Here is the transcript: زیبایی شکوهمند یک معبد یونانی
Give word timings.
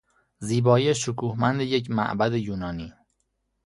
زیبایی 0.39 0.93
شکوهمند 1.01 1.61
یک 1.61 1.91
معبد 1.91 2.33
یونانی 2.33 2.93